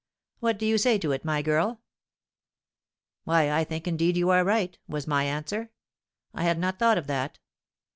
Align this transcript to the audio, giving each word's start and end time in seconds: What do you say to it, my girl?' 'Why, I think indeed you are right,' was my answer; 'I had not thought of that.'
What 0.39 0.57
do 0.57 0.65
you 0.65 0.79
say 0.79 0.97
to 0.97 1.11
it, 1.11 1.23
my 1.23 1.43
girl?' 1.43 1.79
'Why, 3.23 3.51
I 3.51 3.63
think 3.63 3.87
indeed 3.87 4.17
you 4.17 4.31
are 4.31 4.43
right,' 4.43 4.79
was 4.87 5.05
my 5.05 5.25
answer; 5.25 5.69
'I 6.33 6.41
had 6.43 6.57
not 6.57 6.79
thought 6.79 6.97
of 6.97 7.05
that.' 7.05 7.37